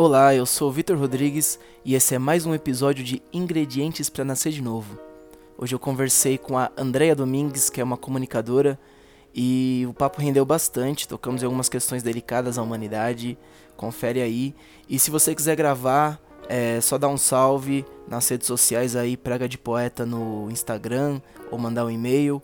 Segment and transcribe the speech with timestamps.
[0.00, 4.52] Olá, eu sou Vitor Rodrigues e esse é mais um episódio de Ingredientes para Nascer
[4.52, 4.96] de Novo.
[5.58, 8.78] Hoje eu conversei com a Andrea Domingues, que é uma comunicadora,
[9.34, 13.36] e o papo rendeu bastante, tocamos em algumas questões delicadas à humanidade,
[13.76, 14.54] confere aí.
[14.88, 19.48] E se você quiser gravar, é só dar um salve nas redes sociais aí, Praga
[19.48, 21.20] de Poeta no Instagram,
[21.50, 22.40] ou mandar um e-mail.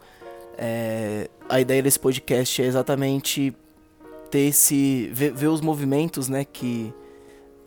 [0.58, 3.54] É, a ideia desse podcast é exatamente
[4.28, 5.08] ter esse.
[5.12, 6.92] ver, ver os movimentos né, que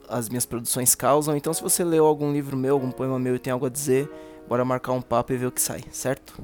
[0.08, 1.36] as minhas produções causam.
[1.36, 4.09] Então, se você leu algum livro meu, algum poema meu e tem algo a dizer,
[4.48, 6.41] bora marcar um papo e ver o que sai, certo?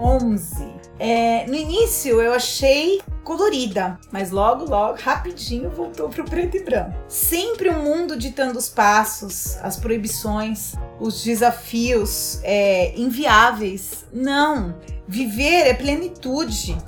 [0.00, 0.76] Onze.
[0.98, 6.94] É, no início eu achei colorida, mas logo, logo, rapidinho voltou pro preto e branco.
[7.08, 14.06] Sempre um mundo ditando os passos, as proibições, os desafios é, inviáveis.
[14.12, 14.74] Não,
[15.06, 16.78] viver é plenitude.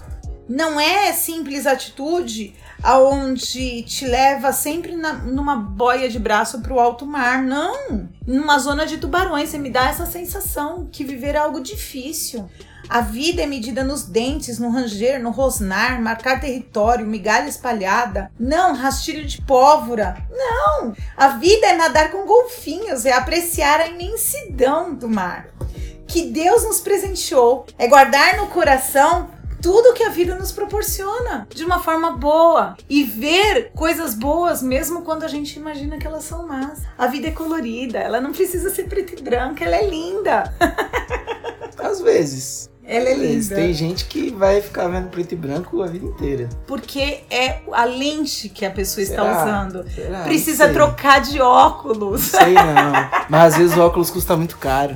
[0.49, 6.81] Não é simples atitude aonde te leva sempre na, numa boia de braço para o
[6.81, 7.43] alto mar.
[7.43, 8.09] Não!
[8.27, 12.49] Numa zona de tubarões, você me dá essa sensação que viver é algo difícil.
[12.89, 18.31] A vida é medida nos dentes, no ranger, no rosnar, marcar território, migalha espalhada.
[18.41, 20.17] Não, rastilho de pólvora.
[20.31, 20.95] Não!
[21.15, 25.49] A vida é nadar com golfinhos, é apreciar a imensidão do mar.
[26.07, 29.29] Que Deus nos presenteou, é guardar no coração
[29.61, 35.03] tudo que a vida nos proporciona de uma forma boa e ver coisas boas mesmo
[35.03, 36.83] quando a gente imagina que elas são más.
[36.97, 40.53] A vida é colorida, ela não precisa ser preta e branca, ela é linda.
[41.79, 42.69] Às vezes.
[42.85, 43.55] Ela é linda.
[43.55, 46.49] Tem gente que vai ficar vendo preto e branco a vida inteira.
[46.67, 49.43] Porque é a lente que a pessoa está Será?
[49.43, 49.91] usando.
[49.91, 50.23] Será?
[50.23, 52.23] Precisa trocar de óculos.
[52.23, 52.93] Sei não.
[53.29, 54.95] Mas às vezes o óculos custa muito caro.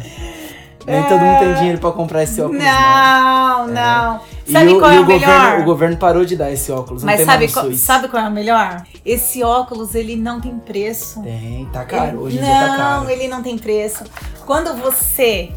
[0.87, 3.67] Nem todo mundo tem dinheiro pra comprar esse óculos, não.
[3.67, 4.21] Não, não.
[4.32, 5.21] E Sabe o, qual e é o o melhor?
[5.29, 7.03] governo, o governo parou de dar esse óculos.
[7.05, 8.85] Mas não tem sabe qual, sabe qual é o melhor?
[9.05, 11.23] Esse óculos, ele não tem preço.
[11.23, 12.09] Tem, tá caro.
[12.09, 13.11] Ele- Hoje em não, dia tá caro.
[13.11, 14.05] ele não tem preço.
[14.45, 15.51] Quando você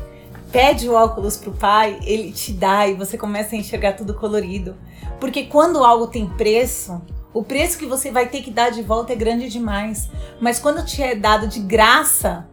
[0.52, 4.76] pede o óculos pro pai, ele te dá e você começa a enxergar tudo colorido.
[5.20, 7.02] Porque quando algo tem preço,
[7.34, 10.10] o preço que você vai ter que dar de volta é grande demais.
[10.40, 12.48] Mas quando te é dado de graça,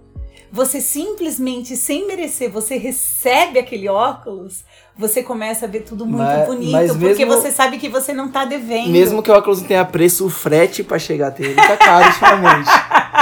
[0.50, 4.64] você simplesmente, sem merecer, você recebe aquele óculos,
[4.96, 8.12] você começa a ver tudo muito Mas- bonito, mas porque mesmo- você sabe que você
[8.12, 8.90] não tá devendo.
[8.90, 12.06] Mesmo que o óculos não tenha preço, o frete pra chegar até ele tá caro
[12.06, 12.70] ultimamente.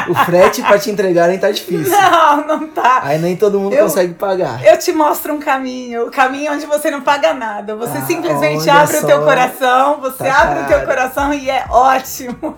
[0.09, 1.93] o frete pra te entregarem tá difícil.
[1.93, 3.01] Não, não tá.
[3.05, 4.65] Aí nem todo mundo Eu- consegue pagar.
[4.65, 7.77] Eu te mostro um caminho, o caminho onde você não paga nada.
[7.77, 9.05] Você Ah, simplesmente abre só.
[9.05, 10.87] o teu coração, você Tá abre o teu caro.
[10.87, 12.57] coração e é ótimo.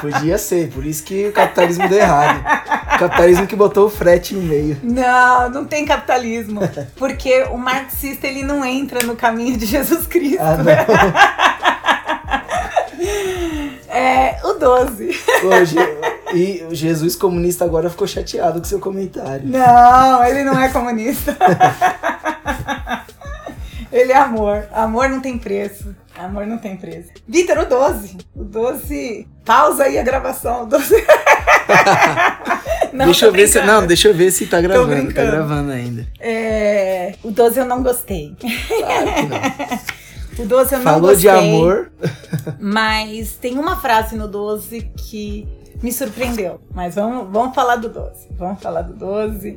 [0.00, 2.42] Podia ser, por isso que o capitalismo deu errado.
[2.98, 4.78] Capitalismo que botou o frete no meio.
[4.82, 6.60] Não, não tem capitalismo,
[6.96, 10.40] porque o marxista ele não entra no caminho de Jesus Cristo.
[10.40, 11.44] Ah, não.
[13.96, 15.10] É o 12.
[15.44, 15.76] Hoje,
[16.34, 19.46] e o Jesus comunista agora ficou chateado com seu comentário.
[19.46, 21.36] Não, ele não é comunista.
[23.94, 24.66] Ele é amor.
[24.72, 25.94] Amor não tem preço.
[26.18, 27.10] Amor não tem preço.
[27.28, 28.18] Vitor, o 12.
[28.34, 29.28] O 12.
[29.44, 30.64] Pausa aí a gravação.
[30.64, 30.96] O 12.
[32.94, 33.60] Não, deixa eu ver se.
[33.60, 35.12] Não, deixa eu ver se tá gravando.
[35.12, 36.06] Tá gravando ainda.
[36.20, 38.34] É, o 12 eu não gostei.
[38.38, 39.94] Claro que não.
[40.36, 41.16] O 12 eu não Falou gostei.
[41.20, 41.92] de amor.
[42.58, 45.46] Mas tem uma frase no 12 que
[45.80, 46.60] me surpreendeu.
[46.74, 48.28] Mas vamos, vamos falar do 12.
[48.32, 49.56] Vamos falar do 12.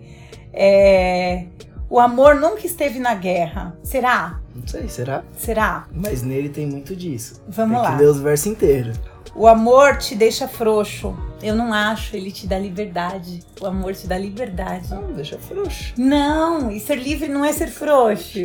[0.54, 1.46] É,
[1.90, 3.76] o amor nunca esteve na guerra.
[3.82, 4.40] Será?
[4.56, 5.24] Não sei, será?
[5.36, 5.88] Será?
[5.92, 7.42] Mas nele tem muito disso.
[7.48, 7.96] Vamos tem lá.
[7.98, 9.00] que ler os versos inteiros.
[9.34, 11.18] O amor te deixa frouxo.
[11.42, 13.44] Eu não acho, ele te dá liberdade.
[13.62, 14.90] O amor te dá liberdade.
[14.90, 15.94] Não, deixa frouxo.
[15.98, 18.40] Não, e ser livre não é ser frouxo.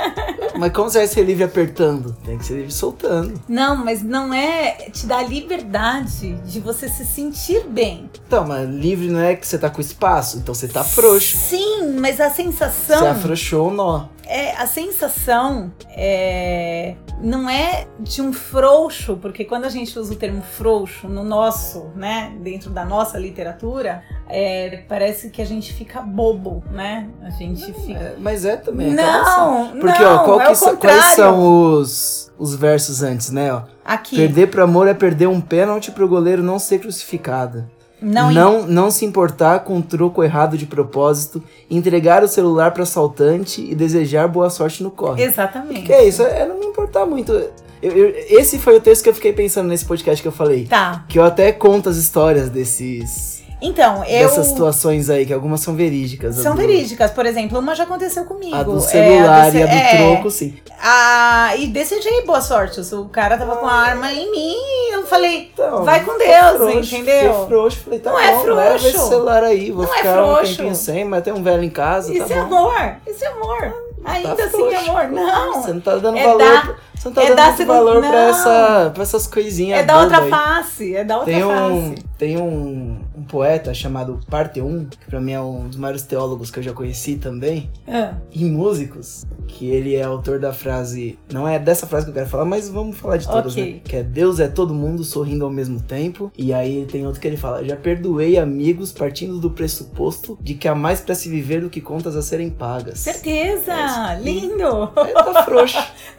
[0.56, 2.16] Mas como você vai ser livre apertando?
[2.24, 3.40] Tem que ser livre soltando.
[3.48, 8.10] Não, mas não é te dar liberdade de você se sentir bem.
[8.26, 11.36] Então, mas livre não é que você tá com espaço, então você tá frouxo.
[11.36, 14.06] Sim, mas a sensação Você afrouxou o nó.
[14.28, 20.16] É a sensação é não é de um frouxo, porque quando a gente usa o
[20.16, 26.00] termo frouxo no nosso, né, dentro da nossa literatura, é, parece que a gente fica
[26.00, 27.08] bobo, né?
[27.22, 28.92] A gente fica É, mas é também.
[28.92, 29.80] Não, acaba sendo.
[29.80, 33.52] Porque, não, ó, qual é que quais são os, os versos antes, né?
[33.52, 33.62] Ó?
[33.84, 37.68] aqui Perder pro amor é perder um pênalti pro goleiro não ser crucificado.
[38.00, 42.82] Não, não, não se importar com o troco errado de propósito, entregar o celular para
[42.84, 45.22] assaltante e desejar boa sorte no corre.
[45.22, 45.82] exatamente.
[45.82, 46.22] Que é isso?
[46.22, 47.32] É não me importar muito.
[47.80, 50.66] Eu- eu- esse foi o texto que eu fiquei pensando nesse podcast que eu falei.
[50.66, 51.04] Tá.
[51.08, 54.28] Que eu até conto as histórias desses Então, eu.
[54.28, 56.36] Dessas situações aí, que algumas são verídicas.
[56.36, 58.54] São do- verídicas, por exemplo, uma já aconteceu comigo.
[58.54, 59.96] A do É, celular a do e a do ce- é.
[59.96, 60.54] troco, sim.
[60.80, 62.80] Ah, e decidi, boa sorte.
[62.94, 66.28] O cara tava com a arma em mim e eu falei, Então, vai com fiquei
[66.28, 67.32] Deus, frouxo, entendeu?
[67.32, 68.54] Fiquei frouxo, falei, tá Não bom, é frouxo.
[68.54, 70.56] leva esse celular aí, vou Não é ficar um frouxo.
[70.56, 72.56] tempinho sem, mas tem um velho em casa, Isso tá é bom.
[72.70, 73.74] amor, isso é amor.
[74.04, 74.90] Ainda Tá assim, frouxo.
[74.90, 75.08] amor.
[75.08, 75.54] Não.
[75.62, 76.38] Você não tá dando É valor.
[76.38, 79.80] dar- pra- você não tá é dando muito segundo- valor pra, essa, pra essas coisinhas.
[79.80, 80.30] É da outra aí.
[80.30, 82.04] face, é da outra Tem um, face.
[82.18, 86.58] Tem um, um poeta chamado Parteum, que pra mim é um dos maiores teólogos que
[86.58, 91.58] eu já conheci também, Ah, e músicos, que ele é autor da frase, não é
[91.60, 93.74] dessa frase que eu quero falar, mas vamos falar de todas, Ok.
[93.74, 93.80] né?
[93.84, 96.32] Que é Deus é todo mundo sorrindo ao mesmo tempo.
[96.36, 100.66] E aí tem outro que ele fala, já perdoei amigos partindo do pressuposto de que
[100.66, 102.98] há mais pra se viver do que contas a serem pagas.
[102.98, 104.90] certeza, É, lindo.
[104.96, 105.78] Aí tá frouxo.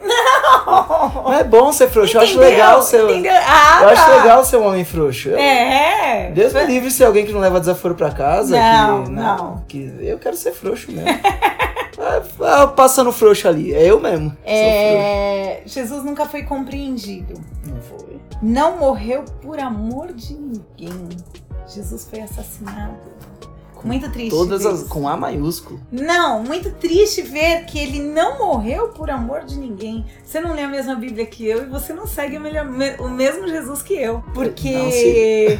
[1.24, 2.50] Não é bom ser frouxo, eu acho Entendeu?
[2.50, 3.04] legal ser...
[3.04, 3.32] Entendeu?
[3.34, 4.16] Ah, Eu acho tá.
[4.16, 5.28] legal ser um homem frouxo.
[5.28, 5.89] Eu- É.
[6.34, 8.56] Deus me livre ser alguém que não leva desaforo pra casa.
[8.56, 9.64] Não, que, não.
[9.68, 11.08] Que eu quero ser frouxo mesmo.
[12.02, 12.22] Ah,
[12.62, 13.74] ah, passando frouxo ali.
[13.74, 14.34] É eu mesmo.
[14.42, 17.34] É, Jesus nunca foi compreendido.
[17.66, 18.18] Não foi.
[18.40, 21.08] Não morreu por amor de ninguém.
[21.68, 22.96] Jesus foi assassinado.
[23.86, 24.30] Muito triste.
[24.30, 24.82] Todas as.
[24.84, 25.80] Com A maiúsculo.
[25.90, 30.04] Não, muito triste ver que ele não morreu por amor de ninguém.
[30.24, 32.96] Você não lê a mesma Bíblia que eu e você não segue o, melhor- me-
[32.98, 34.22] o mesmo Jesus que eu.
[34.34, 34.68] Porque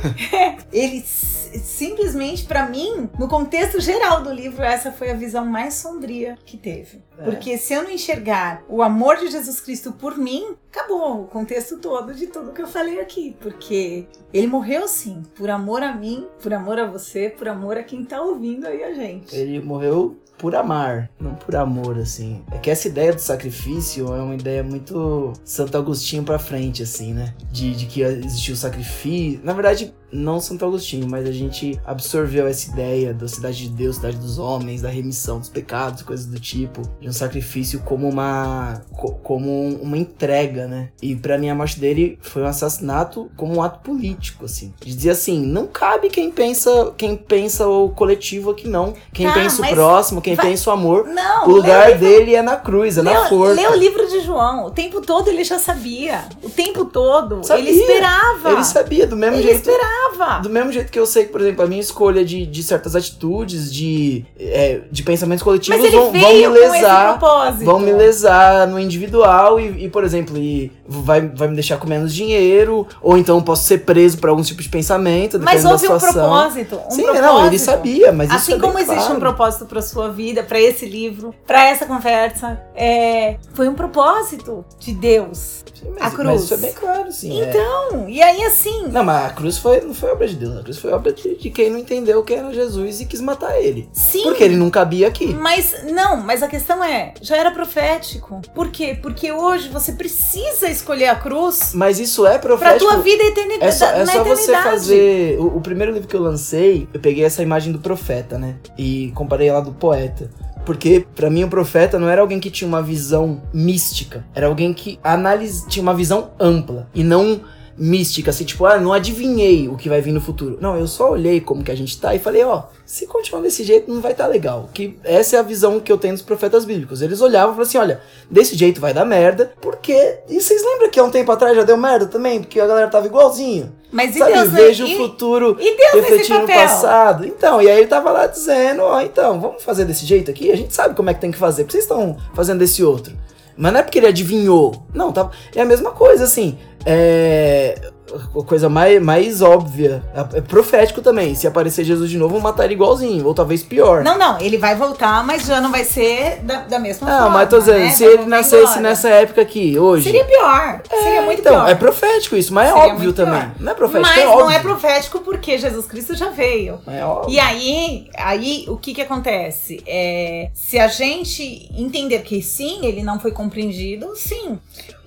[0.73, 5.75] ele s- simplesmente, pra mim, no contexto geral do livro, essa foi a visão mais
[5.75, 7.03] sombria que teve.
[7.21, 7.25] É.
[7.25, 11.79] Porque se eu não enxergar o amor de Jesus Cristo por mim, acabou o contexto
[11.79, 13.37] todo de tudo que eu falei aqui.
[13.41, 17.83] Porque ele morreu sim, por amor a mim, por amor a você, por amor a
[17.83, 19.35] quem tá ouvindo aí a gente.
[19.37, 22.43] Ele morreu por amar, não por amor, assim.
[22.51, 27.13] É que essa ideia do sacrifício é uma ideia muito Santo Agostinho pra frente, assim,
[27.13, 27.35] né?
[27.53, 29.41] De, de que existiu o sacrifício.
[29.45, 33.97] Na verdade, não Santo Agostinho, mas a gente absorveu essa ideia da cidade de Deus,
[33.97, 38.81] cidade dos homens, da remissão dos pecados, coisas do tipo, de um sacrifício como uma
[38.93, 40.89] co- como uma entrega, né?
[41.03, 44.73] E pra mim a morte dele foi um assassinato como um ato político, assim.
[44.81, 49.35] De dizer assim, não cabe quem pensa, quem pensa o coletivo aqui não, quem Tá,
[49.35, 51.07] pensa o próximo, quem vai- pensa o amor.
[51.07, 53.55] Não, O lugar livro- dele é na cruz, é na lê, forca.
[53.55, 54.67] lê o livro de João.
[54.67, 56.25] O tempo todo ele já sabia.
[56.43, 57.45] O tempo todo.
[57.45, 57.69] Sabia.
[57.71, 58.51] Ele esperava.
[58.53, 59.57] Ele sabia, do mesmo Ele jeito.
[59.69, 60.00] esperava.
[60.41, 62.95] Do mesmo jeito que eu sei que, por exemplo, a minha escolha de, de certas
[62.97, 67.19] atitudes, de, é, de pensamentos coletivos vão, vão me lesar.
[67.65, 71.87] Vão me lesar no individual e, e, por exemplo, e vai, vai me deixar com
[71.87, 75.99] menos dinheiro, ou então posso ser preso por algum tipo de pensamento, Mas houve um
[75.99, 76.77] propósito.
[76.87, 77.23] Um Sim, propósito.
[77.23, 79.17] não, ele sabia, mas isso Assim é bem como existe claro.
[79.17, 84.65] um propósito para sua vida, para esse livro, para essa conversa, é, foi um propósito
[84.79, 85.65] de Deus.
[85.89, 86.27] Mas, a cruz.
[86.27, 87.41] Mas isso é bem claro, sim.
[87.41, 87.49] é.
[87.51, 90.63] Então, e aí assim, Não, mas a cruz foi, não foi obra de Deus, a
[90.63, 93.89] cruz foi obra de, de quem não entendeu quem era Jesus e quis matar ele.
[93.93, 94.23] sim.
[94.23, 95.27] Porque ele não cabia aqui.
[95.35, 98.41] Mas não, mas a questão é, já era profético.
[98.55, 98.99] Por quê?
[99.01, 102.91] Porque hoje você precisa escolher a cruz Mas isso é pra profético.
[102.91, 103.65] tua vida eternidade.
[103.65, 105.39] É só, é só você fazer.
[105.39, 108.57] O, o primeiro livro que eu lancei, eu peguei essa imagem do profeta, né?
[108.77, 110.31] E comparei ela do poeta.
[110.65, 114.25] Porque, pra mim, o profeta não era alguém que tinha uma visão mística.
[114.35, 115.65] Era alguém que analis...
[115.69, 116.89] tinha uma visão ampla.
[116.95, 117.41] E não
[117.81, 120.59] mística, assim, tipo, ah, não adivinhei o que vai vir no futuro.
[120.61, 123.65] Não, eu só olhei como que a gente tá e falei, ó, se continuar desse
[123.65, 124.69] jeito não vai estar legal.
[124.75, 127.01] Que essa é a visão que eu tenho dos profetas bíblicos.
[127.01, 130.19] Eles olhavam e falavam assim, olha, desse jeito vai dar merda, porque...
[130.29, 132.41] E vocês lembram que há um tempo atrás já deu merda também?
[132.41, 133.73] Porque a galera tava igualzinho.
[133.91, 136.57] Mas e Sabe, Deus, vejo e, o futuro e Deus refletindo papel?
[136.57, 137.25] passado.
[137.25, 140.53] Então, e aí ele tava lá dizendo, ó, então, vamos fazer desse jeito aqui?
[140.53, 143.17] A gente sabe como é que tem que fazer, porque vocês estão fazendo desse outro.
[143.57, 144.87] Mas não é porque ele adivinhou.
[144.95, 145.31] Não, tá.
[145.55, 146.59] É a mesma coisa, assim.
[146.85, 147.91] É.
[148.13, 150.03] A coisa mais, mais óbvia.
[150.35, 151.33] É profético também.
[151.37, 153.25] Se aparecer Jesus de novo, vão matar ele igualzinho.
[153.25, 154.03] Ou talvez pior.
[154.03, 157.39] Não, não, ele vai voltar, mas já não vai ser da, da mesma Não, forma.
[157.39, 157.91] mas tô dizendo, né?
[157.91, 158.81] se ele nascesse embora.
[158.81, 160.03] nessa época aqui, hoje.
[160.07, 160.83] Seria pior.
[160.91, 161.69] seria muito então, pior.
[161.69, 163.41] é profético isso, mas é Seria óbvio muito também.
[163.43, 163.53] pior.
[163.61, 164.51] Não é profético, Mas é não óbvio.
[164.51, 166.81] é profético porque Jesus Cristo já veio.
[166.89, 167.33] É óbvio.
[167.33, 169.81] E aí, aí o que que acontece?
[169.87, 174.59] É, se a gente entender que sim, ele não foi compreendido, sim.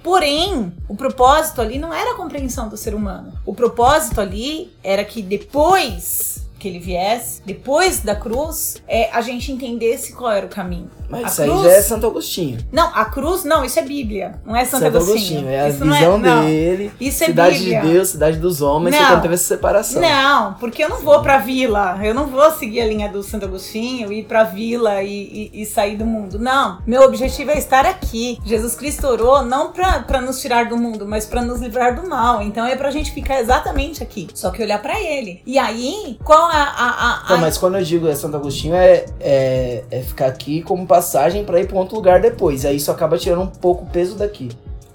[0.04, 3.32] Porém, o propósito ali não era a compreensão do ser humano.
[3.46, 9.52] O propósito ali era que depois que ele viesse, depois da cruz, é, a gente
[9.52, 10.90] entendesse qual era o caminho.
[11.10, 12.58] Mas a isso aí cruz- já é Santo Agostinho.
[12.72, 15.48] Não, a cruz, não, isso é Bíblia, não é Santo, Agostinho.
[15.50, 16.46] É a Isso não visão não.
[16.46, 16.92] dele.
[17.00, 17.82] Isso é cidade Bíblia.
[17.82, 19.02] de Deus, cidade dos homens, Não.
[19.04, 20.02] você quando teve essa separação.
[20.02, 22.00] Não, porque eu não vou pra vila.
[22.02, 25.66] Eu não vou seguir a linha do Santo Agostinho, ir pra vila e, e- e
[25.66, 26.40] sair do mundo.
[26.40, 26.80] Não.
[26.88, 28.40] Meu objetivo é estar aqui.
[28.46, 32.08] Jesus Cristo orou não pra, pra nos tirar do mundo, mas pra nos livrar do
[32.10, 32.42] mal.
[32.42, 34.30] Então é pra gente ficar exatamente aqui.
[34.34, 35.42] Só que olhar pra ele.
[35.46, 37.34] E aí, qual a.
[37.34, 40.86] a, a, mas quando eu digo é Santo Agostinho, é, é, é ficar aqui como
[40.86, 42.66] passagem pra ir pra outro lugar depois.
[42.66, 44.50] Aí isso acaba tirando um pouco o peso daqui.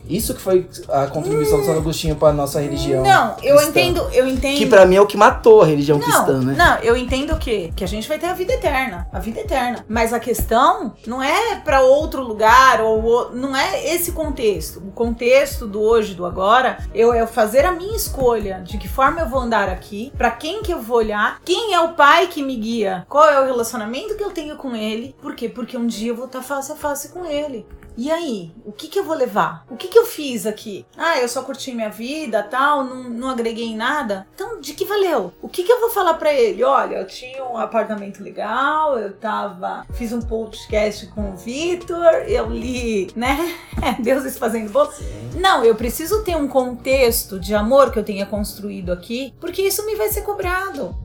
[0.09, 3.03] Isso que foi a contribuição do Santo Agostinho pra nossa religião.
[3.05, 3.71] Não, eu cristã.
[3.71, 4.57] entendo, eu entendo.
[4.59, 6.55] Que pra mim é o que matou a religião Não, cristã, né?
[6.57, 7.73] não, eu entendo o quê?
[7.77, 9.85] Que a gente vai ter a vida eterna, a vida eterna.
[9.89, 14.79] Mas a questão não é pra outro lugar ou não é esse contexto.
[14.81, 19.21] O contexto do hoje, do agora, eu é fazer a minha escolha de que forma
[19.21, 22.43] eu vou andar aqui, pra quem que eu vou olhar, quem é o pai que
[22.43, 25.15] me guia, qual é o relacionamento que eu tenho com ele.
[25.21, 25.49] Por quê?
[25.49, 27.67] Porque um dia eu vou estar face a face com ele.
[28.01, 29.67] E aí, o que que eu vou levar?
[29.69, 30.87] O que que eu fiz aqui?
[30.97, 34.25] Ah, eu só curti minha vida, tal, não, não agreguei em nada.
[34.37, 35.33] Então, de que valeu?
[35.43, 36.63] O que que eu vou falar pra ele?
[36.63, 42.49] Olha, eu tinha um apartamento legal, eu tava, fiz um podcast com o Vitor, eu
[42.49, 43.53] li, né?
[43.99, 44.93] Deuses fazendo bolo.
[45.35, 49.85] Não, eu preciso ter um contexto de amor que eu tenha construído aqui, porque isso
[49.85, 50.97] me vai ser cobrado.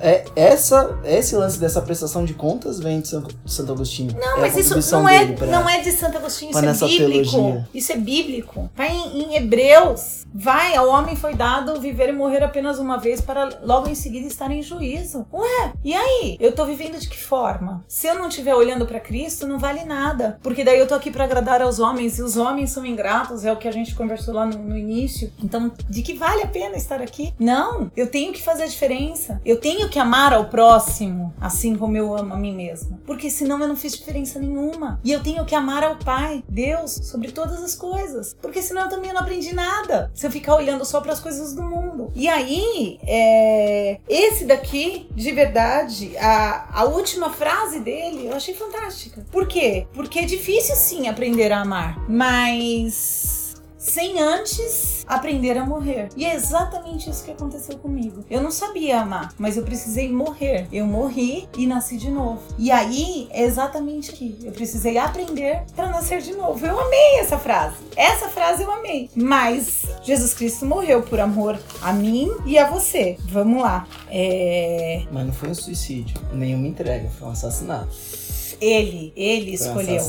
[0.00, 4.14] É, essa, esse lance dessa prestação de contas vem de São- Santo Agostinho.
[4.18, 7.30] Não, É mas isso não é, pra- não é de Santo Agostinho, isso é bíblico.
[7.30, 7.68] teologia.
[7.74, 8.70] Isso é bíblico.
[8.76, 10.22] Tá em, em Hebreus.
[10.34, 14.26] Vai, ao homem foi dado viver e morrer apenas uma vez para logo em seguida
[14.26, 15.26] estar em juízo.
[15.32, 16.36] Ué, e aí?
[16.40, 17.84] Eu tô vivendo de que forma?
[17.86, 20.38] Se eu não estiver olhando para Cristo, não vale nada.
[20.42, 23.52] Porque daí eu tô aqui para agradar aos homens e os homens são ingratos, é
[23.52, 25.30] o que a gente conversou lá no, no início.
[25.42, 27.34] Então, de que vale a pena estar aqui?
[27.38, 29.38] Não, eu tenho que fazer a diferença.
[29.44, 32.98] Eu tenho que amar ao próximo, assim como eu amo a mim mesma.
[33.06, 35.00] Porque senão eu não fiz diferença nenhuma.
[35.04, 38.36] E eu tenho que amar ao Pai, Deus, sobre todas as coisas.
[38.40, 40.10] Porque senão eu também não aprendi nada.
[40.14, 42.10] Se eu ficar olhando só para as coisas do mundo.
[42.14, 49.24] E aí, é, esse daqui, de verdade, a, a última frase dele eu achei fantástica.
[49.30, 49.86] Por quê?
[49.92, 51.98] Porque é difícil sim aprender a amar.
[52.08, 53.41] Mas
[53.82, 56.08] sem antes aprender a morrer.
[56.16, 58.24] E é exatamente isso que aconteceu comigo.
[58.30, 60.68] Eu não sabia amar, mas eu precisei morrer.
[60.72, 62.40] Eu morri e nasci de novo.
[62.56, 64.38] E aí é exatamente aqui.
[64.42, 66.64] Eu precisei aprender para nascer de novo.
[66.64, 67.76] Eu amei essa frase.
[67.96, 69.10] Essa frase eu amei.
[69.16, 73.16] Mas Jesus Cristo morreu por amor a mim e a você.
[73.26, 73.86] Vamos lá.
[74.08, 75.02] É...
[75.10, 78.21] Mas não foi um suicídio, nenhuma entrega, foi um assassinato.
[78.62, 80.00] Ele, ele escolheu.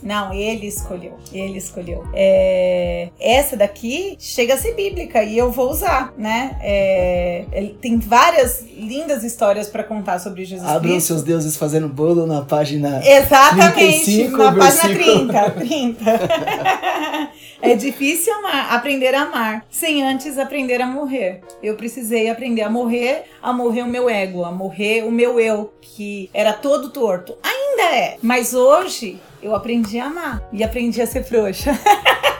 [0.00, 1.14] Não, ele escolheu.
[1.32, 2.04] Ele escolheu.
[2.14, 6.56] É, Essa daqui chega a ser bíblica e eu vou usar, né?
[6.62, 11.08] É, ele Tem várias lindas histórias pra contar sobre Jesus Abram Cristo.
[11.08, 13.02] seus deuses fazendo bolo na página.
[13.04, 15.32] Exatamente, 35, na página versículo.
[15.32, 15.50] 30.
[15.50, 16.10] 30.
[17.62, 21.40] é difícil amar, aprender a amar, sem antes aprender a morrer.
[21.60, 25.72] Eu precisei aprender a morrer, a morrer o meu ego, a morrer o meu eu,
[25.80, 27.36] que era todo torto.
[27.76, 31.78] Ainda é, mas hoje eu aprendi a amar e aprendi a ser frouxa.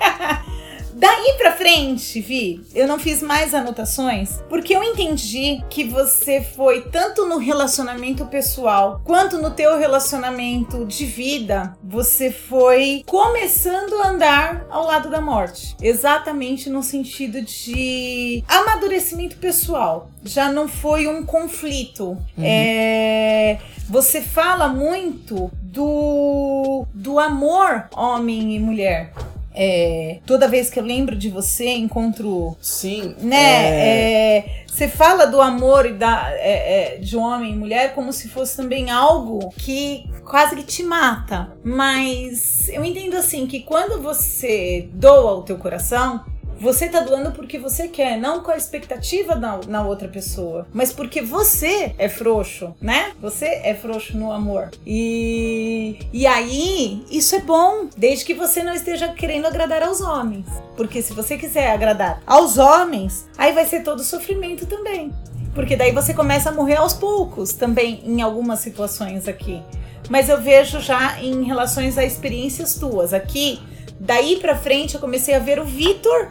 [0.98, 6.80] Daí pra frente, Vi, eu não fiz mais anotações porque eu entendi que você foi
[6.90, 14.66] tanto no relacionamento pessoal quanto no teu relacionamento de vida, você foi começando a andar
[14.70, 15.76] ao lado da morte.
[15.82, 20.08] Exatamente no sentido de amadurecimento pessoal.
[20.24, 22.16] Já não foi um conflito.
[22.38, 29.12] É, você fala muito do, do amor homem e mulher.
[29.56, 33.16] É, toda vez que eu lembro de você, encontro Sim.
[33.20, 33.36] né?
[33.36, 38.12] é, é, você fala do amor e da, é, é, de homem e mulher como
[38.12, 41.56] se fosse também algo que quase que te mata.
[41.64, 46.22] Mas eu entendo assim que quando você doa o teu coração,
[46.58, 50.92] você tá doando porque você quer, não com a expectativa na, na outra pessoa, mas
[50.92, 53.12] porque você é frouxo, né?
[53.20, 54.70] Você é frouxo no amor.
[54.86, 60.46] E, e aí, isso é bom, desde que você não esteja querendo agradar aos homens.
[60.76, 65.12] Porque se você quiser agradar aos homens, aí vai ser todo sofrimento também.
[65.54, 69.62] Porque daí você começa a morrer aos poucos também em algumas situações aqui.
[70.08, 73.14] Mas eu vejo já em relações a experiências tuas.
[73.14, 73.60] Aqui,
[73.98, 76.30] daí pra frente, eu comecei a ver o Vitor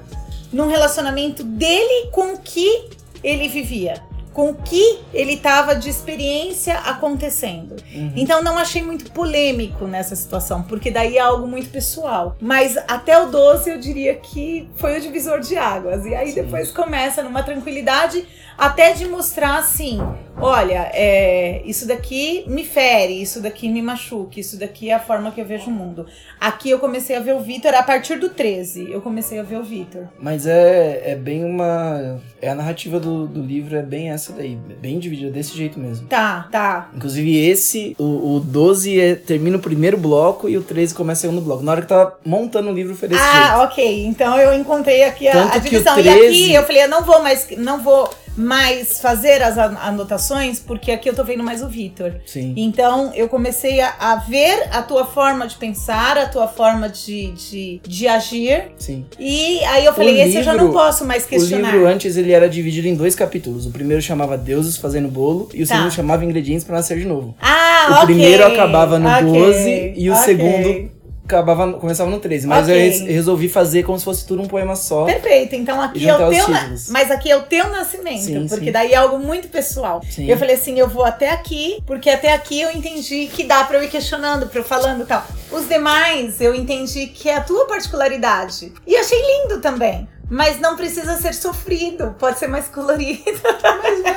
[0.51, 2.89] num relacionamento dele com o que
[3.23, 4.01] ele vivia.
[4.33, 7.77] Com o que ele tava de experiência acontecendo.
[7.93, 8.11] uhum.
[8.17, 12.35] Então não achei muito polêmico nessa situação, porque daí é algo muito pessoal.
[12.41, 16.05] Mas até o 12 eu diria que foi o divisor de águas.
[16.05, 16.43] E aí Sim.
[16.43, 18.25] depois começa numa tranquilidade
[18.57, 19.99] até de mostrar assim:
[20.39, 25.31] olha, é, isso daqui me fere, isso daqui me machuca, isso daqui é a forma
[25.31, 26.05] que eu vejo o mundo.
[26.39, 28.91] Aqui eu comecei a ver o Vitor a partir do 13.
[28.91, 30.03] Eu comecei a ver o Vitor.
[30.19, 32.19] Mas é, é bem uma.
[32.41, 34.55] É a narrativa do, do livro, é bem essa daí.
[34.55, 36.07] Bem dividida, desse jeito mesmo.
[36.07, 36.89] Tá, tá.
[36.95, 41.21] Inclusive, esse, o, o 12 é- termina o primeiro bloco e o 13 começa o
[41.29, 41.63] segundo bloco.
[41.63, 43.35] Na hora que eu tava montando o livro, foi desse jeito.
[43.37, 44.05] Ah, ok.
[44.05, 45.99] Então eu encontrei aqui a, Tanto a divisão.
[45.99, 49.77] E 13 aqui eu falei, eu não vou mais, não vou mais fazer as an-
[49.81, 52.13] anotações, porque aqui eu tô vendo mais o Vitor.
[52.25, 52.53] Sim.
[52.57, 57.31] Então eu comecei a, a ver a tua forma de pensar, a tua forma de,
[57.31, 58.71] de, de agir.
[58.77, 59.05] Sim.
[59.19, 61.71] E aí eu falei, esse eu já não posso mais O questionar.
[61.71, 63.65] livro antes ele era dividido em dois capítulos.
[63.65, 65.75] O primeiro chamava Deuses fazendo bolo e o Tá.
[65.75, 67.35] segundo chamava Ingredientes para nascer de novo.
[67.41, 70.23] Ah, o ok, primeiro acabava no ok, 12 e o ok.
[70.25, 70.94] segundo
[71.25, 72.47] acabava, começava no 13.
[72.47, 72.75] Mas Ok.
[72.75, 75.05] eu res- resolvi fazer como se fosse tudo um poema só.
[75.05, 76.47] Perfeito, então aqui é o teu.
[76.49, 76.75] na-.
[76.89, 78.71] Mas aqui é o teu nascimento, Sim, porque sim.
[78.71, 80.01] daí é algo muito pessoal.
[80.09, 80.27] Sim.
[80.29, 83.77] Eu falei assim: eu vou até aqui, porque até aqui eu entendi que dá pra
[83.77, 85.25] eu ir questionando, pra eu falando e tal.
[85.51, 88.71] Os demais eu entendi que é a tua particularidade.
[88.85, 90.07] E achei lindo também.
[90.29, 93.23] Mas não precisa ser sofrido, pode ser mais colorido.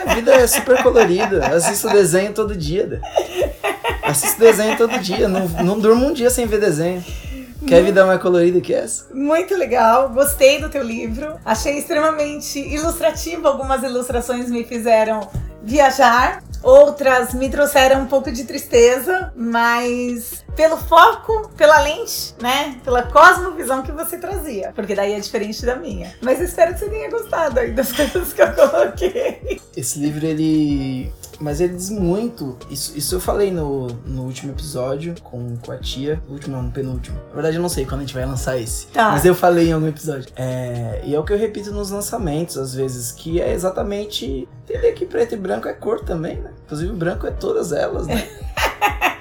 [0.06, 1.46] A vida é super colorida.
[1.46, 3.00] Assisto desenho todo dia.
[4.02, 5.28] Assisto desenho todo dia.
[5.28, 7.04] Não, não durmo um dia sem ver desenho.
[7.66, 9.12] Quer vida mais colorida que essa?
[9.12, 11.38] Muito legal, gostei do teu livro.
[11.44, 13.46] Achei extremamente ilustrativo.
[13.46, 15.28] Algumas ilustrações me fizeram
[15.62, 22.78] viajar, outras me trouxeram um pouco de tristeza, mas pelo foco, pela lente, né?
[22.84, 24.72] Pela cosmovisão que você trazia.
[24.74, 26.14] Porque daí é diferente da minha.
[26.20, 29.60] Mas espero que você tenha gostado aí das coisas que eu coloquei.
[29.76, 31.12] Esse livro, ele.
[31.40, 32.56] Mas ele diz muito.
[32.68, 36.20] Isso, isso eu falei no, no último episódio com, com a tia.
[36.28, 37.18] Último, não, no penúltimo.
[37.28, 38.86] Na verdade, eu não sei quando a gente vai lançar esse.
[38.88, 39.12] Tá.
[39.12, 40.28] Mas eu falei em algum episódio.
[40.36, 44.48] É, e é o que eu repito nos lançamentos, às vezes, que é exatamente.
[44.68, 46.50] Entender que preto e branco é cor também, né?
[46.66, 48.28] Inclusive, branco é todas elas, né?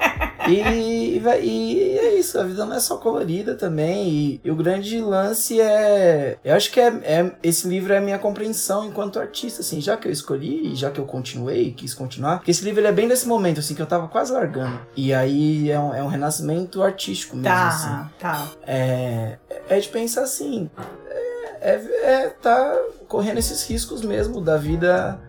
[0.50, 4.08] E, e é isso, a vida não é só colorida também.
[4.10, 6.38] E, e o grande lance é.
[6.44, 9.98] Eu acho que é, é- esse livro é a minha compreensão enquanto artista, assim, já
[9.98, 12.38] que eu escolhi, já que eu continuei, quis continuar.
[12.38, 14.80] Porque esse livro é bem nesse momento, assim, que eu tava quase largando.
[14.96, 17.88] E aí é um, é um renascimento artístico mesmo, assim.
[17.88, 18.48] Tá, tá.
[18.66, 19.38] É,
[19.70, 20.70] é de pensar assim.
[21.10, 22.78] É, é, é tá
[23.08, 25.20] correndo esses riscos mesmo da vida,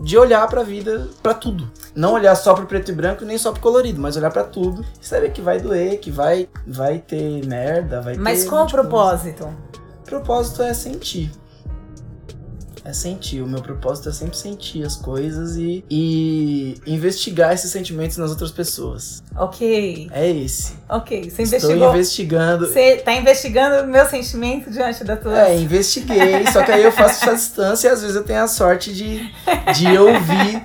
[0.00, 1.70] de olhar pra vida, pra tudo.
[1.94, 4.84] Não olhar só pro preto e branco nem só pro colorido, mas olhar pra tudo
[5.00, 8.20] e saber que vai doer, que vai, vai ter merda, vai ter.
[8.20, 8.82] Mas qual o coisa.
[8.82, 9.48] propósito?
[10.00, 11.30] O propósito é sentir.
[12.84, 13.42] É sentir.
[13.42, 18.50] O meu propósito é sempre sentir as coisas e, e investigar esses sentimentos nas outras
[18.50, 19.22] pessoas.
[19.36, 20.72] Ok, É esse.
[20.88, 21.30] ok.
[21.30, 21.88] Você Estou investigou.
[21.90, 22.66] investigando.
[22.66, 25.38] Você tá investigando o meu sentimento diante da tua.
[25.48, 28.48] É, investiguei, só que aí eu faço essa distância e às vezes eu tenho a
[28.48, 29.30] sorte de,
[29.76, 30.62] de ouvir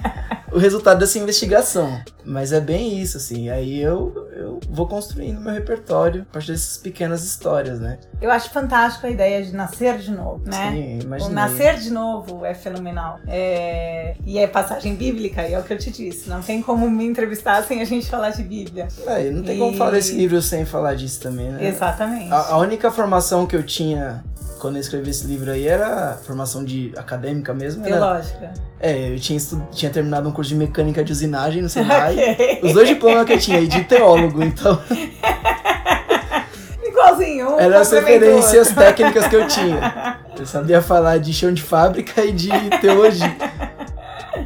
[0.55, 1.99] o resultado dessa investigação.
[2.23, 3.49] Mas é bem isso, assim.
[3.49, 7.99] Aí eu, eu vou construindo meu repertório a partir dessas pequenas histórias, né?
[8.21, 10.71] Eu acho fantástico a ideia de nascer de novo, né?
[10.71, 11.33] Sim, O imaginei.
[11.35, 13.19] nascer de novo é fenomenal.
[13.27, 16.27] É, E é passagem bíblica, e é o que eu te disse.
[16.29, 18.87] Não tem como me entrevistar sem a gente falar de Bíblia.
[19.05, 21.67] É, não tem como E- falar desse livro sem falar disso também, né?
[21.67, 22.31] Exatamente.
[22.33, 24.23] A, a única formação que eu tinha
[24.59, 27.85] quando eu escrevi esse livro aí era formação de acadêmica mesmo.
[27.85, 28.53] Era, Teológica.
[28.79, 32.15] é, eu tinha, estu- tinha terminado um curso de mecânica de usinagem no Senai.
[32.35, 32.59] Ok.
[32.63, 34.79] Os dois diplomas que eu tinha, e de teólogo, então
[36.83, 37.55] Igualzinho.
[37.55, 40.19] Um eram as referências técnicas que eu tinha.
[40.37, 42.49] Eu sabia falar de chão de fábrica e de
[42.81, 43.35] teologia,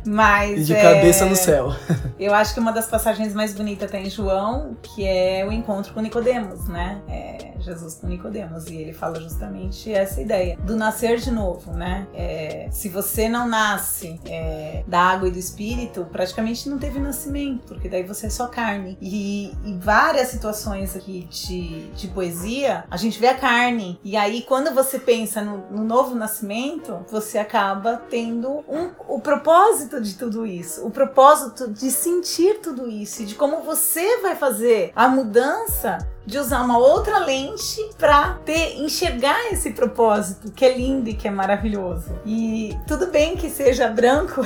[0.05, 0.59] Mas.
[0.59, 1.73] e de é, cabeça no céu.
[2.19, 5.93] Eu acho que uma das passagens mais bonitas tem em João, que é o encontro
[5.93, 7.01] com Nicodemos, né?
[7.07, 8.67] É Jesus com Nicodemos.
[8.67, 12.07] E ele fala justamente essa ideia do nascer de novo, né?
[12.13, 17.67] É, se você não nasce é, da água e do espírito, praticamente não teve nascimento,
[17.67, 18.97] porque daí você é só carne.
[19.01, 23.99] E em várias situações aqui de, de poesia, a gente vê a carne.
[24.03, 30.01] E aí, quando você pensa no, no novo nascimento, você acaba tendo um, o propósito
[30.01, 34.91] de tudo isso, o propósito de sentir tudo isso e de como você vai fazer
[34.95, 41.09] a mudança de usar uma outra lente para ter enxergar esse propósito que é lindo
[41.09, 42.11] e que é maravilhoso.
[42.25, 44.41] E tudo bem que seja branco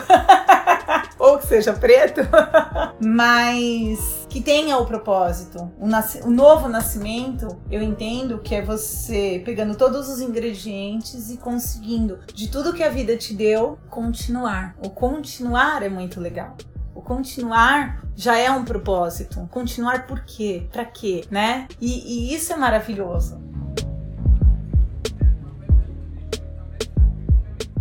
[1.20, 2.22] ou que seja preto,
[3.04, 5.72] mas que tenha o propósito.
[5.78, 5.88] O,
[6.28, 12.50] o novo nascimento, eu entendo que é você pegando todos os ingredientes e conseguindo, de
[12.50, 14.76] tudo que a vida te deu, continuar.
[14.82, 16.56] O continuar é muito legal.
[16.96, 19.48] O continuar já é um propósito.
[19.52, 20.68] Continuar por quê?
[20.72, 21.26] Pra quê?
[21.30, 21.68] Né?
[21.82, 23.42] E, e isso é maravilhoso.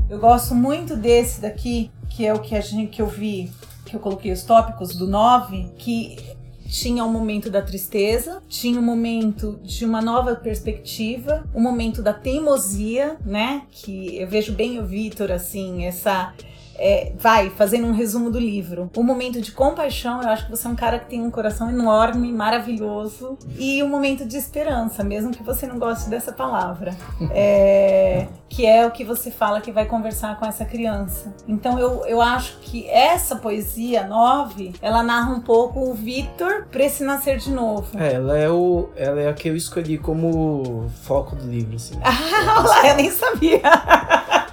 [0.09, 3.51] Eu gosto muito desse daqui, que é o que a gente que eu vi,
[3.87, 8.83] que eu coloquei os tópicos do 9, que tinha o momento da tristeza, tinha o
[8.83, 13.62] momento de uma nova perspectiva, o momento da teimosia, né?
[13.70, 16.33] Que eu vejo bem o Vitor assim, essa
[16.79, 20.67] é, vai, fazendo um resumo do livro, o momento de compaixão, eu acho que você
[20.67, 25.05] é um cara que tem um coração enorme, maravilhoso, e o um momento de esperança,
[25.05, 26.95] mesmo que você não goste dessa palavra,
[27.31, 31.35] é, que é o que você fala que vai conversar com essa criança.
[31.47, 36.85] Então eu, eu acho que essa poesia 9, ela narra um pouco o Victor pra
[36.85, 37.99] esse nascer de novo.
[37.99, 41.99] É, ela é, o, ela é a que eu escolhi como foco do livro, assim.
[42.05, 43.61] Ah, eu nem sabia.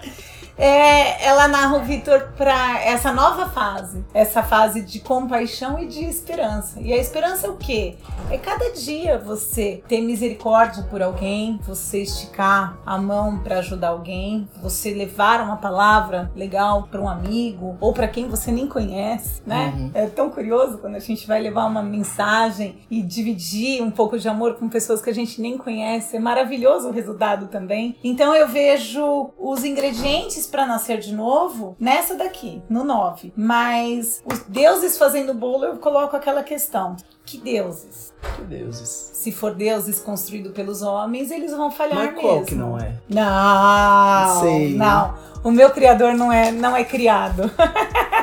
[0.60, 6.04] é, ela narra o Vitor para essa nova fase, essa fase de compaixão e de
[6.04, 6.80] esperança.
[6.82, 7.96] E a esperança é o quê?
[8.30, 14.50] É cada dia você ter misericórdia por alguém, você esticar a mão para ajudar alguém,
[14.62, 19.74] você levar uma palavra legal para um amigo ou para quem você nem conhece, né?
[19.76, 19.92] Uhum.
[19.94, 24.28] É tão curioso quando a gente vai levar uma mensagem e dividir um pouco de
[24.28, 26.18] amor com pessoas que a gente nem conhece.
[26.18, 27.96] É maravilhoso o resultado também.
[28.04, 33.32] Então eu vejo os ingredientes para nascer de novo nessa daqui, no 9.
[33.36, 36.96] Mas os deuses fazendo bolo, eu coloco aquela questão.
[37.26, 38.12] Que deuses?
[38.36, 39.12] Que deuses?
[39.14, 42.22] Se for deuses construído pelos homens, eles vão falhar Mas mesmo.
[42.22, 42.96] qual que não é?
[43.08, 44.74] Não, Sei.
[44.76, 45.14] não.
[45.44, 47.50] O meu criador não é, não é criado.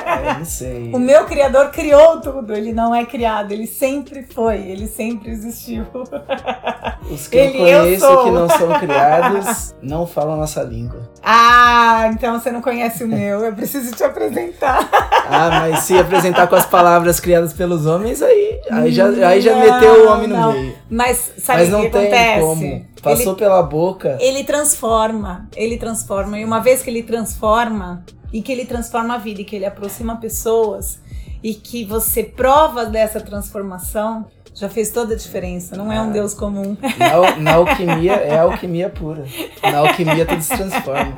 [0.07, 0.91] É, não sei.
[0.95, 5.85] o meu criador criou tudo, ele não é criado, ele sempre foi, ele sempre existiu.
[7.11, 11.09] Os que ele, eu conheço eu que não são criados não falam nossa língua.
[11.23, 14.89] Ah, então você não conhece o meu, eu preciso te apresentar.
[15.29, 19.57] ah, mas se apresentar com as palavras criadas pelos homens, aí, aí, já, aí já
[19.57, 20.53] meteu o homem no não.
[20.53, 20.75] meio.
[20.91, 22.41] Mas sabe o que acontece?
[22.41, 22.87] Como.
[23.11, 24.19] Passou ele, pela boca.
[24.21, 26.39] Ele transforma, ele transforma.
[26.39, 29.65] E uma vez que ele transforma, e que ele transforma a vida, e que ele
[29.65, 31.01] aproxima pessoas,
[31.43, 35.77] e que você prova dessa transformação, já fez toda a diferença.
[35.77, 36.13] Não é um ah.
[36.13, 36.77] Deus comum.
[36.99, 39.25] Na, na alquimia, é alquimia pura.
[39.63, 41.15] Na alquimia tudo se transforma.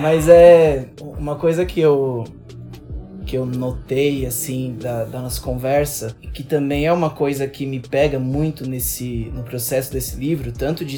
[0.00, 2.24] Mas é uma coisa que eu
[3.24, 7.80] que eu notei assim da, da nossa conversa, que também é uma coisa que me
[7.80, 10.96] pega muito nesse no processo desse livro, tanto de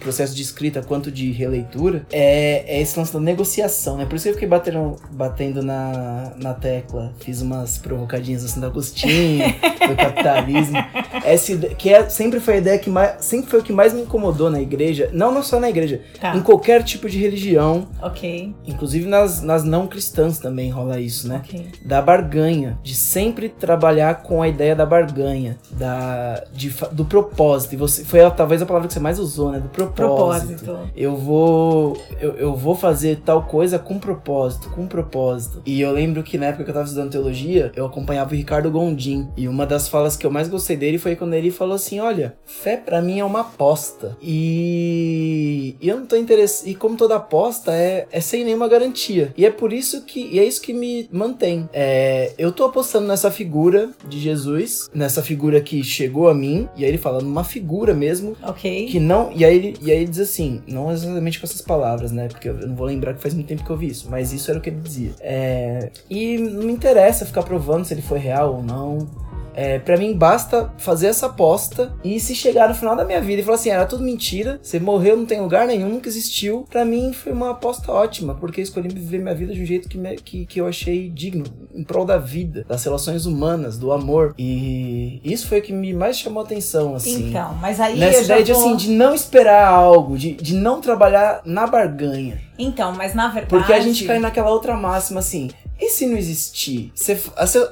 [0.00, 4.06] processo de escrita quanto de releitura, é, é esse lance da negociação, né?
[4.06, 8.66] Por isso que eu fiquei batendo, batendo na, na tecla, fiz umas provocadinhas assim do
[8.66, 9.44] Agostinho,
[9.88, 10.76] do capitalismo.
[11.24, 14.02] Essa que é, sempre foi a ideia que mais, sempre foi o que mais me
[14.02, 16.34] incomodou na igreja, não, não só na igreja, tá.
[16.34, 17.88] em qualquer tipo de religião.
[18.02, 18.54] Ok.
[18.66, 21.42] Inclusive nas, nas não cristãs também rola isso, né?
[21.44, 21.66] Okay.
[21.84, 27.74] Da barganha, de sempre trabalhar com a ideia da barganha, da, de, do propósito.
[27.74, 29.60] E você, foi talvez a palavra que você mais usou, né?
[29.60, 30.64] Do propósito propósito.
[30.64, 30.92] propósito.
[30.96, 35.62] Eu vou eu, eu vou fazer tal coisa com propósito, com propósito.
[35.64, 38.70] E eu lembro que na época que eu tava estudando teologia, eu acompanhava o Ricardo
[38.70, 39.28] Gondim.
[39.36, 42.34] E uma das falas que eu mais gostei dele foi quando ele falou assim: "Olha,
[42.44, 44.16] fé para mim é uma aposta".
[44.22, 49.32] E, e eu não tô interessado, e como toda aposta é, é sem nenhuma garantia.
[49.36, 51.68] E é por isso que e é isso que me mantém.
[51.72, 56.84] É, eu tô apostando nessa figura de Jesus, nessa figura que chegou a mim, e
[56.84, 58.86] aí ele fala numa figura mesmo, OK.
[58.86, 62.12] Que não, e aí ele e aí ele diz assim, não exatamente com essas palavras,
[62.12, 62.28] né?
[62.28, 64.50] Porque eu não vou lembrar que faz muito tempo que eu vi isso, mas isso
[64.50, 65.12] era o que ele dizia.
[65.20, 69.08] É, e não me interessa ficar provando se ele foi real ou não.
[69.54, 73.40] É, para mim basta fazer essa aposta e se chegar no final da minha vida
[73.40, 76.66] e falar assim, era tudo mentira, você morreu, não tem lugar nenhum, nunca existiu.
[76.70, 79.88] Para mim foi uma aposta ótima, porque eu escolhi viver minha vida de um jeito
[79.88, 83.92] que, me, que, que eu achei digno, em prol da vida, das relações humanas, do
[83.92, 84.34] amor.
[84.38, 87.28] E isso foi o que me mais chamou a atenção, assim.
[87.28, 91.42] Então, mas aí Nessa ideia de, assim, de não esperar algo, de, de não trabalhar
[91.44, 92.40] na barganha.
[92.58, 93.46] Então, mas na verdade.
[93.48, 95.50] Porque a gente cai naquela outra máxima assim.
[95.80, 96.92] E se não existir?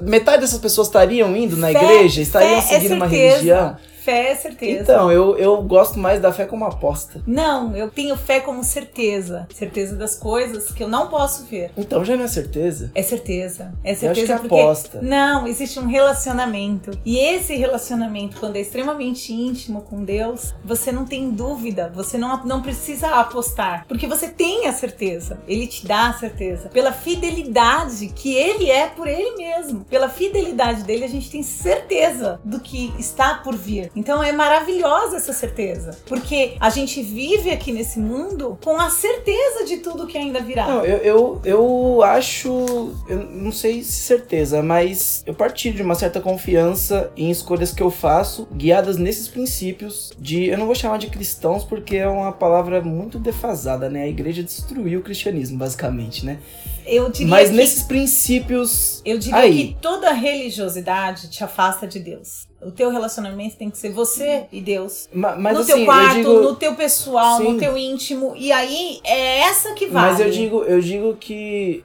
[0.01, 2.23] Metade dessas pessoas estariam indo na fé, igreja?
[2.23, 3.77] Estariam seguindo é uma religião?
[4.09, 4.81] Fé é certeza.
[4.85, 7.23] Então, eu, eu gosto mais da fé como aposta.
[7.27, 9.47] Não, eu tenho fé como certeza.
[9.53, 11.73] Certeza das coisas que eu não posso ver.
[11.77, 12.91] Então já não é certeza?
[12.95, 13.75] É certeza.
[13.85, 15.03] É certeza eu acho que é aposta.
[15.03, 16.99] Não, existe um relacionamento.
[17.05, 21.93] E esse relacionamento, quando é extremamente íntimo com Deus, você não tem dúvida.
[21.95, 23.85] Você não, não precisa apostar.
[23.87, 25.39] Porque você tem a certeza.
[25.47, 26.71] Ele te dá a certeza.
[26.71, 29.85] Pela fidelidade que ele é por ele mesmo.
[29.85, 33.91] Pela fidelidade dele, a gente tem certeza do que está por vir.
[33.99, 39.65] Então é maravilhosa essa certeza, porque a gente vive aqui nesse mundo com a certeza
[39.65, 40.69] de tudo que ainda virá.
[40.69, 45.97] Não, eu, eu, eu acho, eu não sei se certeza, mas eu partilho de uma
[45.97, 50.99] certa confiança em escolhas que eu faço, guiadas nesses princípios de, eu não vou chamar
[50.99, 54.05] de cristãos porque é uma palavra muito defasada, né?
[54.05, 56.39] A igreja destruiu o cristianismo, basicamente, né?
[56.89, 59.03] Eu diria Mas que, nesses princípios.
[59.05, 59.69] Eu diria aí.
[59.69, 62.49] que toda religiosidade te afasta de Deus.
[62.61, 65.09] O teu relacionamento tem que ser você e Deus.
[65.13, 66.41] Mas, mas no assim, teu quarto, digo...
[66.41, 67.53] no teu pessoal, Sim.
[67.53, 68.35] no teu íntimo.
[68.37, 70.13] E aí é essa que vale.
[70.13, 71.85] Mas eu digo, eu digo que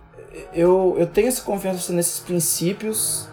[0.54, 3.28] eu, eu tenho essa confiança nesses princípios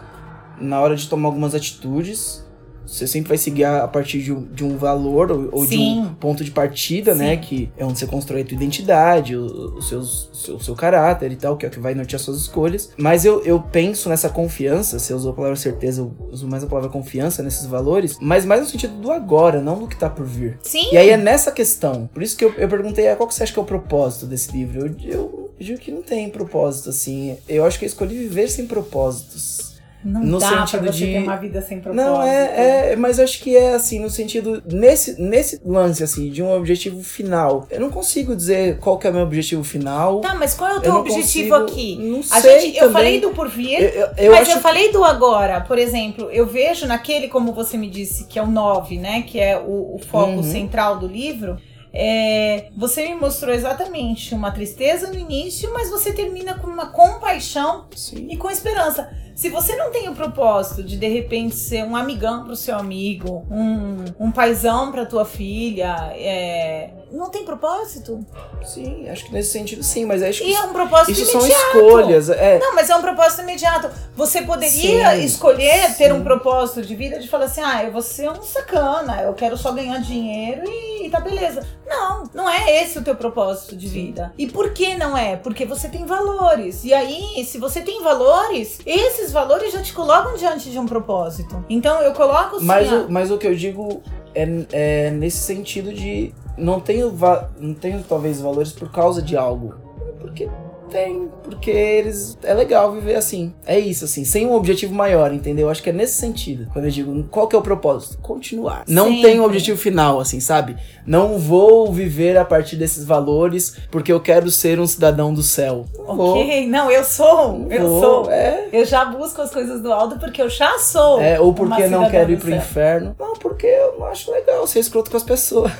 [0.61, 2.45] na hora de tomar algumas atitudes.
[2.91, 6.13] Você sempre vai seguir a, partir de um, de um valor ou, ou de um
[6.15, 7.31] ponto de partida, né, Sim.
[7.31, 7.37] né?
[7.37, 11.37] Que é onde você constrói a tua identidade, o, o, seus, seu, seu caráter e
[11.37, 12.91] tal, que é o que vai nortear suas escolhas.
[12.97, 16.67] Mas eu, eu penso nessa confiança, você usou a palavra certeza, eu uso mais a
[16.67, 20.27] palavra confiança nesses valores, mas mais no sentido do agora, não do que tá por
[20.27, 20.59] vir.
[20.63, 20.89] Sim.
[20.93, 22.11] E aí é nessa questão.
[22.13, 24.27] Por isso que eu, eu perguntei, ah, qual que você acha que é o propósito
[24.27, 24.81] desse livro?
[24.81, 27.37] Eu, eu, eu digo que não tem propósito, assim.
[27.49, 29.70] Eu acho que eu escolhi viver sem propósitos.
[30.05, 32.11] Não no dá sentido pra você de ter uma vida sem propósito.
[32.11, 34.63] Não, é, é, mas acho que é assim, no sentido.
[34.67, 37.67] Nesse, nesse lance, assim, de um objetivo final.
[37.71, 40.21] Eu não consigo dizer qual que é o meu objetivo final.
[40.21, 41.99] Tá, mas qual é o teu objetivo consigo, aqui?
[42.01, 42.61] Não a sei.
[42.61, 44.59] Gente, eu falei do porvir, eu, eu, eu mas acho...
[44.59, 45.61] eu falei do agora.
[45.61, 49.23] Por exemplo, eu vejo naquele, como você me disse, que é o 9, né?
[49.23, 50.43] Que é o, o foco uhum.
[50.43, 51.59] central do livro.
[51.93, 57.87] É, você me mostrou exatamente uma tristeza no início, mas você termina com uma compaixão
[57.95, 58.29] Sim.
[58.31, 59.11] e com esperança.
[59.35, 63.47] Se você não tem o propósito de de repente ser um amigão pro seu amigo,
[63.51, 68.25] um, um paizão pra tua filha, é, não tem propósito?
[68.63, 71.73] Sim, acho que nesse sentido sim, mas acho que e é um propósito isso imediato.
[71.73, 72.29] são escolhas.
[72.29, 72.59] É.
[72.59, 73.91] Não, mas é um propósito imediato.
[74.15, 75.95] Você poderia sim, escolher sim.
[75.95, 79.33] ter um propósito de vida de falar assim, ah, eu vou ser um sacana, eu
[79.33, 81.67] quero só ganhar dinheiro e, e tá beleza.
[81.87, 84.33] Não, não é esse o teu propósito de vida.
[84.39, 85.37] E por que não é?
[85.37, 86.85] Porque você tem valores.
[86.85, 91.65] E aí, se você tem valores, esses valores já te colocam diante de um propósito.
[91.69, 92.65] Então eu coloco sim.
[92.65, 94.03] Mas, o, mas o que eu digo
[94.35, 97.13] é, é nesse sentido de não tenho,
[97.59, 99.75] não tenho talvez valores por causa de algo.
[100.21, 100.49] Porque
[100.91, 102.37] tem, porque eles.
[102.43, 103.55] É legal viver assim.
[103.67, 105.71] É isso, assim, sem um objetivo maior, entendeu?
[105.71, 106.69] Acho que é nesse sentido.
[106.73, 108.19] Quando eu digo, qual que é o propósito?
[108.19, 108.85] Continuar.
[108.87, 109.23] Não Sempre.
[109.23, 110.77] tem um objetivo final, assim, sabe?
[111.07, 115.87] Não vou viver a partir desses valores porque eu quero ser um cidadão do céu.
[115.99, 117.59] ok, não, eu sou.
[117.59, 118.31] Não eu vou, sou.
[118.31, 118.69] É.
[118.73, 121.21] Eu já busco as coisas do alto porque eu já sou.
[121.21, 122.57] É, ou porque não quero ir pro céu.
[122.57, 123.17] inferno.
[123.19, 125.73] Não, porque eu não acho legal ser escroto com as pessoas.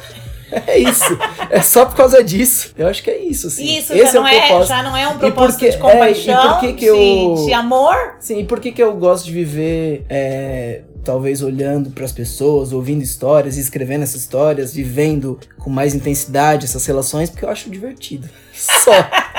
[0.67, 1.19] É isso.
[1.49, 2.73] é só por causa disso.
[2.77, 3.79] Eu acho que é isso, assim.
[3.79, 6.45] Isso Esse já, é não é, já não é um propósito porque, de compaixão, é,
[6.45, 8.17] e por que que eu, de, de, amor.
[8.19, 12.73] Sim, e por que, que eu gosto de viver, é, talvez olhando para as pessoas,
[12.73, 17.31] ouvindo histórias, escrevendo essas histórias, vivendo com mais intensidade essas relações?
[17.31, 18.29] Porque eu acho divertido.
[18.53, 18.93] Só.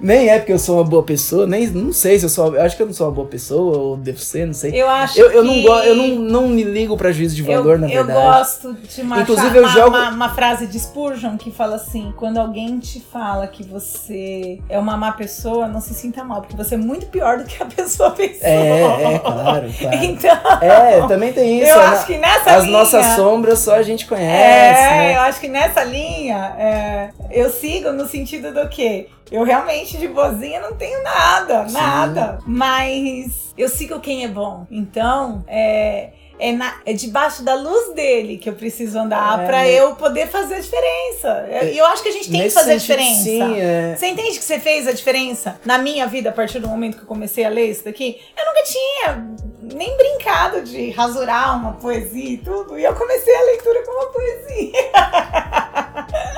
[0.00, 2.54] Nem é porque eu sou uma boa pessoa, nem não sei se eu sou.
[2.54, 4.70] Eu acho que eu não sou uma boa pessoa, ou devo ser, não sei.
[4.74, 5.62] Eu acho eu, eu que...
[5.64, 8.18] não Eu não, não me ligo pra juízo de valor, eu, na verdade.
[8.18, 9.88] Eu gosto de uma, Inclusive, eu uma, jogo...
[9.88, 14.78] uma, uma, frase de Spurgeon que fala assim: quando alguém te fala que você é
[14.78, 17.66] uma má pessoa, não se sinta mal, porque você é muito pior do que a
[17.78, 18.38] pessoa pensou.
[18.42, 19.96] É, é, claro, claro.
[20.04, 20.38] Então.
[20.60, 21.70] É, também tem isso.
[21.70, 21.86] Eu né?
[21.86, 24.80] acho que nessa As linha, nossas sombras só a gente conhece.
[24.80, 25.16] É, né?
[25.16, 29.08] eu acho que nessa linha é, eu sigo no sentido do quê?
[29.30, 31.74] Eu realmente de boazinha não tenho nada, Sim.
[31.74, 32.38] nada.
[32.46, 34.66] Mas eu sigo quem é bom.
[34.70, 39.58] Então, é, é, na, é debaixo da luz dele que eu preciso andar é, para
[39.58, 39.72] né?
[39.72, 41.46] eu poder fazer a diferença.
[41.50, 43.22] E eu, eu, acho que a gente tem que fazer a diferença.
[43.22, 43.96] Sim, é.
[43.96, 47.02] Você entende que você fez a diferença na minha vida a partir do momento que
[47.02, 48.20] eu comecei a ler isso daqui?
[48.36, 49.28] Eu nunca tinha
[49.74, 52.78] nem brincado de rasurar uma poesia e tudo.
[52.78, 54.72] E eu comecei a leitura com uma poesia.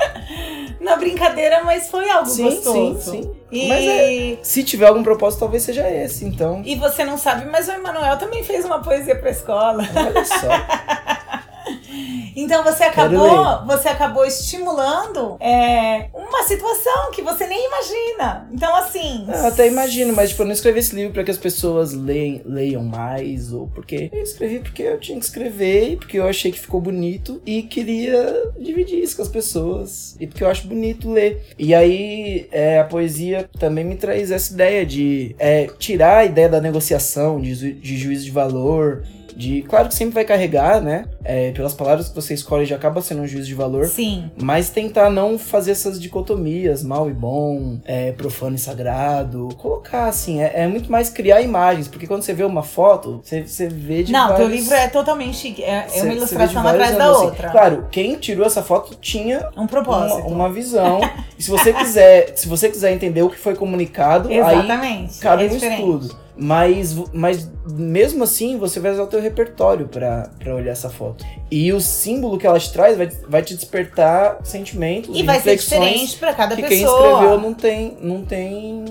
[0.81, 3.11] na brincadeira, mas foi algo sim, gostoso.
[3.11, 3.31] Sim, sim.
[3.51, 3.67] E...
[3.67, 6.61] Mas é, se tiver algum propósito, talvez seja esse, então.
[6.65, 9.83] E você não sabe, mas o Emanuel também fez uma poesia pra escola.
[9.95, 10.47] Olha só.
[12.35, 18.49] Então você acabou, você acabou estimulando é, uma situação que você nem imagina.
[18.51, 19.25] Então, assim.
[19.27, 22.41] Eu até imagino, mas tipo, eu não escrevi esse livro para que as pessoas leiam,
[22.45, 24.09] leiam mais, ou porque.
[24.13, 28.51] Eu escrevi porque eu tinha que escrever, porque eu achei que ficou bonito e queria
[28.59, 30.15] dividir isso com as pessoas.
[30.19, 31.45] E porque eu acho bonito ler.
[31.57, 36.49] E aí é, a poesia também me traz essa ideia de é, tirar a ideia
[36.49, 39.03] da negociação, de, de juízo de valor
[39.35, 39.61] de.
[39.63, 41.05] Claro que sempre vai carregar, né?
[41.23, 43.85] É, pelas palavras que você escolhe já acaba sendo um juízo de valor.
[43.87, 44.29] Sim.
[44.41, 49.49] Mas tentar não fazer essas dicotomias, mal e bom, é, profano e sagrado.
[49.57, 53.43] Colocar, assim, é, é, muito mais criar imagens, porque quando você vê uma foto, você,
[53.43, 54.11] você vê de.
[54.11, 54.47] Não, vários...
[54.47, 55.63] teu livro é totalmente.
[55.63, 57.25] É, é uma ilustração atrás da assim.
[57.25, 57.49] outra.
[57.49, 60.27] Claro, quem tirou essa foto tinha um propósito.
[60.27, 60.99] Uma, uma visão.
[61.37, 65.13] e se você quiser, se você quiser entender o que foi comunicado, Exatamente.
[65.13, 66.21] aí cabe é um estudo.
[66.35, 71.10] Mas, mas mesmo assim, você vai usar o teu repertório para olhar essa foto.
[71.49, 75.57] E o símbolo que ela te traz vai, vai te despertar sentimentos e, vai ser
[75.57, 77.01] diferente para cada que pessoa.
[77.01, 78.85] quem escreveu não tem, não tem,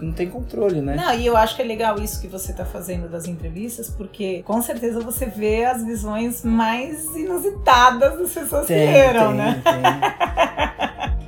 [0.00, 0.96] não tem controle, né?
[0.96, 4.42] Não, e eu acho que é legal isso que você tá fazendo das entrevistas, porque
[4.44, 9.62] com certeza você vê as visões mais inusitadas das pessoas tem, que leram, né?
[9.64, 11.16] Tem.